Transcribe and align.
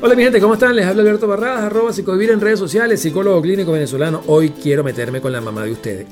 Hola 0.00 0.14
mi 0.14 0.22
gente, 0.22 0.40
¿cómo 0.40 0.54
están? 0.54 0.76
Les 0.76 0.86
habla 0.86 1.02
Alberto 1.02 1.26
Barradas, 1.26 1.64
arroba 1.64 1.92
psicovivir 1.92 2.30
en 2.30 2.40
redes 2.40 2.60
sociales, 2.60 3.02
psicólogo 3.02 3.42
clínico 3.42 3.72
venezolano. 3.72 4.22
Hoy 4.28 4.50
quiero 4.50 4.84
meterme 4.84 5.20
con 5.20 5.32
la 5.32 5.40
mamá 5.40 5.64
de 5.64 5.72
ustedes. 5.72 6.06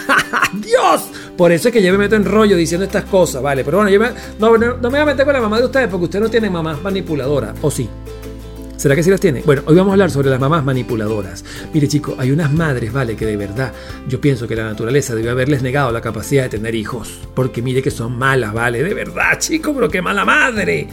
¡Dios! 0.52 1.04
Por 1.34 1.50
eso 1.50 1.68
es 1.68 1.72
que 1.72 1.82
yo 1.82 1.92
me 1.92 1.98
meto 1.98 2.14
en 2.14 2.26
rollo 2.26 2.58
diciendo 2.58 2.84
estas 2.84 3.04
cosas, 3.04 3.42
¿vale? 3.42 3.64
Pero 3.64 3.78
bueno, 3.78 3.90
yo 3.90 3.98
no, 4.38 4.58
no, 4.58 4.76
me 4.82 4.88
voy 4.90 4.98
a 4.98 5.04
meter 5.06 5.24
con 5.24 5.32
la 5.32 5.40
mamá 5.40 5.58
de 5.58 5.64
ustedes 5.64 5.88
porque 5.88 6.04
ustedes 6.04 6.24
no 6.24 6.30
tienen 6.30 6.52
mamás 6.52 6.82
manipuladoras, 6.82 7.56
¿o 7.62 7.70
sí? 7.70 7.88
¿Será 8.82 8.96
que 8.96 9.04
sí 9.04 9.10
las 9.10 9.20
tiene? 9.20 9.42
Bueno, 9.42 9.62
hoy 9.66 9.76
vamos 9.76 9.90
a 9.90 9.92
hablar 9.92 10.10
sobre 10.10 10.28
las 10.28 10.40
mamás 10.40 10.64
manipuladoras. 10.64 11.44
Mire, 11.72 11.86
chicos, 11.86 12.16
hay 12.18 12.32
unas 12.32 12.52
madres, 12.52 12.92
¿vale? 12.92 13.14
Que 13.14 13.24
de 13.26 13.36
verdad 13.36 13.72
yo 14.08 14.20
pienso 14.20 14.48
que 14.48 14.56
la 14.56 14.64
naturaleza 14.64 15.14
debió 15.14 15.30
haberles 15.30 15.62
negado 15.62 15.92
la 15.92 16.00
capacidad 16.00 16.42
de 16.42 16.48
tener 16.48 16.74
hijos. 16.74 17.20
Porque 17.32 17.62
mire 17.62 17.80
que 17.80 17.92
son 17.92 18.18
malas, 18.18 18.52
¿vale? 18.52 18.82
De 18.82 18.92
verdad, 18.92 19.38
chicos, 19.38 19.72
pero 19.72 19.88
qué 19.88 20.02
mala 20.02 20.24
madre. 20.24 20.88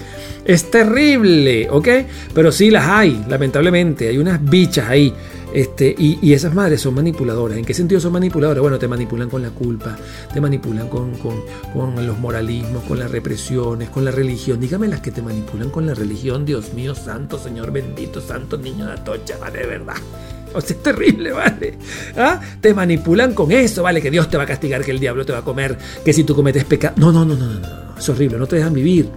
Es 0.45 0.69
terrible, 0.69 1.67
¿ok? 1.71 1.87
Pero 2.31 2.51
sí 2.51 2.69
las 2.69 2.85
hay, 2.87 3.25
lamentablemente. 3.27 4.07
Hay 4.07 4.19
unas 4.19 4.39
bichas 4.47 4.87
ahí 4.87 5.11
este, 5.53 5.95
y, 5.97 6.33
esas 6.33 6.53
madres 6.53 6.81
son 6.81 6.93
manipuladoras. 6.93 7.57
¿En 7.57 7.65
qué 7.65 7.73
sentido 7.73 7.99
son 7.99 8.13
manipuladoras? 8.13 8.61
Bueno, 8.61 8.77
te 8.77 8.87
manipulan 8.87 9.29
con 9.29 9.41
la 9.41 9.49
culpa, 9.49 9.97
te 10.33 10.39
manipulan 10.39 10.87
con, 10.87 11.11
los 12.05 12.19
moralismos, 12.19 12.83
con 12.83 12.99
las 12.99 13.09
represiones, 13.11 13.89
con 13.89 14.05
la 14.05 14.11
religión. 14.11 14.59
Dígame 14.59 14.87
las 14.87 15.01
que 15.01 15.11
te 15.11 15.21
manipulan 15.21 15.69
con 15.69 15.85
la 15.85 15.93
religión, 15.93 16.45
Dios 16.45 16.73
mío, 16.73 16.93
santo, 16.93 17.39
Señor 17.39 17.71
bendito, 17.71 18.21
santo 18.21 18.57
niño 18.57 18.85
de 18.85 18.93
Atocha, 18.93 19.37
¿vale? 19.37 19.59
De 19.59 19.67
verdad. 19.67 19.95
O 20.51 20.61
sea, 20.61 20.75
es 20.75 20.81
terrible, 20.81 21.31
¿vale? 21.31 21.77
¿Ah? 22.17 22.41
Te 22.59 22.73
manipulan 22.73 23.35
con 23.35 23.51
eso, 23.51 23.83
¿vale? 23.83 24.01
Que 24.01 24.09
Dios 24.09 24.31
te 24.31 24.35
va 24.35 24.45
a 24.45 24.47
castigar, 24.47 24.83
que 24.83 24.89
el 24.89 24.99
diablo 24.99 25.23
te 25.23 25.31
va 25.31 25.37
a 25.37 25.43
comer, 25.43 25.77
que 26.03 26.11
si 26.11 26.23
tú 26.23 26.33
cometes 26.33 26.63
pecado. 26.63 26.95
No, 26.97 27.11
no, 27.11 27.23
no, 27.23 27.35
no, 27.35 27.45
no, 27.45 27.59
no. 27.59 27.99
Es 27.99 28.09
horrible, 28.09 28.39
no 28.39 28.47
te 28.47 28.55
dejan 28.55 28.73
vivir. 28.73 29.11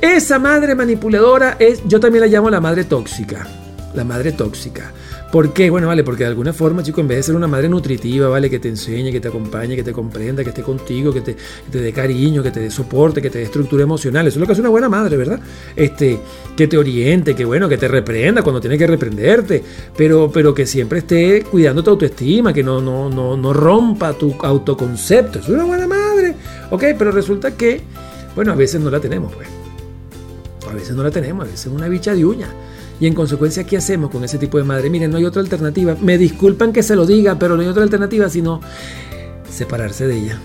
Esa 0.00 0.38
madre 0.38 0.74
manipuladora 0.74 1.56
es, 1.58 1.82
yo 1.86 2.00
también 2.00 2.22
la 2.22 2.28
llamo 2.28 2.48
la 2.48 2.60
madre 2.60 2.84
tóxica. 2.84 3.46
La 3.94 4.04
madre 4.04 4.32
tóxica. 4.32 4.90
¿Por 5.34 5.52
qué? 5.52 5.68
Bueno, 5.68 5.88
vale, 5.88 6.04
porque 6.04 6.22
de 6.22 6.28
alguna 6.28 6.52
forma, 6.52 6.84
chico, 6.84 7.00
en 7.00 7.08
vez 7.08 7.16
de 7.16 7.22
ser 7.24 7.34
una 7.34 7.48
madre 7.48 7.68
nutritiva, 7.68 8.28
¿vale? 8.28 8.48
Que 8.48 8.60
te 8.60 8.68
enseñe, 8.68 9.10
que 9.10 9.18
te 9.18 9.26
acompañe, 9.26 9.74
que 9.74 9.82
te 9.82 9.92
comprenda, 9.92 10.44
que 10.44 10.50
esté 10.50 10.62
contigo, 10.62 11.12
que 11.12 11.22
te, 11.22 11.36
dé 11.72 11.92
cariño, 11.92 12.40
que 12.40 12.52
te 12.52 12.60
dé 12.60 12.70
soporte, 12.70 13.20
que 13.20 13.30
te 13.30 13.38
dé 13.38 13.44
estructura 13.46 13.82
emocional. 13.82 14.28
Eso 14.28 14.36
es 14.36 14.40
lo 14.40 14.46
que 14.46 14.52
hace 14.52 14.60
una 14.60 14.70
buena 14.70 14.88
madre, 14.88 15.16
¿verdad? 15.16 15.40
Este, 15.74 16.20
que 16.56 16.68
te 16.68 16.78
oriente, 16.78 17.34
que 17.34 17.44
bueno, 17.44 17.68
que 17.68 17.76
te 17.76 17.88
reprenda 17.88 18.42
cuando 18.42 18.60
tiene 18.60 18.78
que 18.78 18.86
reprenderte, 18.86 19.60
pero, 19.96 20.30
pero 20.32 20.54
que 20.54 20.66
siempre 20.66 21.00
esté 21.00 21.42
cuidando 21.42 21.82
tu 21.82 21.90
autoestima, 21.90 22.52
que 22.52 22.62
no, 22.62 22.80
no, 22.80 23.10
no, 23.10 23.36
no 23.36 23.52
rompa 23.52 24.12
tu 24.12 24.36
autoconcepto. 24.40 25.40
Es 25.40 25.48
una 25.48 25.64
buena 25.64 25.88
madre. 25.88 26.36
Ok, 26.70 26.84
pero 26.96 27.10
resulta 27.10 27.56
que, 27.56 27.80
bueno, 28.36 28.52
a 28.52 28.54
veces 28.54 28.80
no 28.80 28.88
la 28.88 29.00
tenemos, 29.00 29.34
pues. 29.34 29.63
A 30.70 30.74
veces 30.74 30.96
no 30.96 31.02
la 31.02 31.10
tenemos, 31.10 31.42
a 31.42 31.50
veces 31.50 31.66
es 31.66 31.72
una 31.72 31.88
bicha 31.88 32.14
de 32.14 32.24
uña. 32.24 32.48
Y 33.00 33.06
en 33.06 33.14
consecuencia, 33.14 33.64
¿qué 33.64 33.76
hacemos 33.76 34.10
con 34.10 34.24
ese 34.24 34.38
tipo 34.38 34.58
de 34.58 34.64
madre? 34.64 34.88
Miren, 34.88 35.10
no 35.10 35.18
hay 35.18 35.24
otra 35.24 35.42
alternativa. 35.42 35.96
Me 36.00 36.16
disculpan 36.16 36.72
que 36.72 36.82
se 36.82 36.94
lo 36.94 37.04
diga, 37.06 37.38
pero 37.38 37.56
no 37.56 37.62
hay 37.62 37.68
otra 37.68 37.82
alternativa 37.82 38.28
sino 38.28 38.60
separarse 39.50 40.06
de 40.06 40.16
ella. 40.16 40.38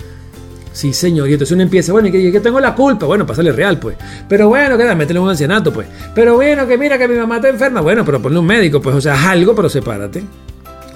Sí, 0.71 0.93
señor. 0.93 1.27
Y 1.29 1.33
entonces 1.33 1.53
uno 1.53 1.63
empieza, 1.63 1.91
bueno, 1.91 2.07
y 2.07 2.31
que, 2.31 2.39
tengo 2.39 2.59
la 2.59 2.73
culpa. 2.73 3.05
Bueno, 3.05 3.25
pásale 3.25 3.51
real, 3.51 3.79
pues. 3.79 3.97
Pero 4.27 4.47
bueno, 4.47 4.77
que 4.77 4.95
métele 4.95 5.19
un 5.19 5.29
ancianato, 5.29 5.73
pues. 5.73 5.87
Pero 6.15 6.35
bueno, 6.35 6.67
que 6.67 6.77
mira 6.77 6.97
que 6.97 7.07
mi 7.07 7.15
mamá 7.15 7.35
está 7.37 7.49
enferma. 7.49 7.81
Bueno, 7.81 8.05
pero 8.05 8.21
ponle 8.21 8.39
un 8.39 8.45
médico, 8.45 8.81
pues. 8.81 8.95
O 8.95 9.01
sea, 9.01 9.29
algo, 9.29 9.55
pero 9.55 9.69
sepárate. 9.69 10.23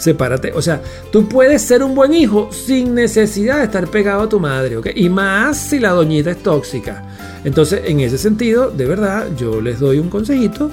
Sepárate. 0.04 0.52
O 0.54 0.62
sea, 0.62 0.82
tú 1.12 1.30
puedes 1.30 1.62
ser 1.62 1.82
un 1.82 1.96
buen 1.96 2.14
hijo 2.14 2.50
sin 2.52 2.94
necesidad 2.94 3.60
de 3.60 3.66
estar 3.66 3.88
pegado 3.88 4.24
a 4.24 4.30
tu 4.30 4.40
madre, 4.40 4.78
¿ok? 4.78 4.88
Y 4.96 5.10
más 5.10 5.58
si 5.58 5.80
la 5.80 5.92
doñita 5.92 6.32
es 6.32 6.44
tóxica. 6.44 7.04
Entonces, 7.46 7.82
en 7.86 8.02
ese 8.02 8.18
sentido, 8.18 8.70
de 8.70 8.86
verdad, 8.86 9.28
yo 9.38 9.62
les 9.62 9.80
doy 9.80 10.00
un 10.00 10.10
consejito 10.10 10.70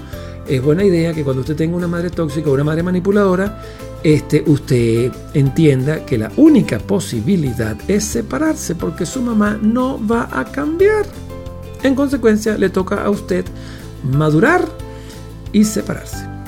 es 0.51 0.61
buena 0.61 0.85
idea 0.85 1.15
que 1.15 1.23
cuando 1.23 1.43
usted 1.43 1.55
tenga 1.55 1.77
una 1.77 1.87
madre 1.87 2.11
tóxica 2.11 2.51
o 2.51 2.55
una 2.55 2.65
madre 2.65 2.83
manipuladora, 2.83 3.63
este, 4.03 4.43
usted 4.47 5.13
entienda 5.33 6.05
que 6.05 6.19
la 6.19 6.33
única 6.37 6.81
posibilidad 6.81 7.77
es 7.87 8.05
separarse 8.05 8.75
porque 8.75 9.07
su 9.07 9.23
mamá 9.23 9.59
no 9.63 10.05
va 10.05 10.29
a 10.33 10.45
cambiar. 10.45 11.07
En 11.85 11.95
consecuencia, 11.95 12.59
le 12.59 12.69
toca 12.69 13.05
a 13.05 13.11
usted 13.11 13.45
madurar 14.03 14.65
y 15.53 15.65
separarse. 15.65 16.40